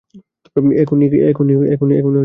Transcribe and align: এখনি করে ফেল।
এখনি 0.83 1.05
করে 1.79 1.95
ফেল। 2.01 2.15